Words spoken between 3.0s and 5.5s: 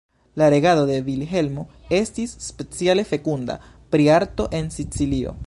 fekunda pri arto en Sicilio.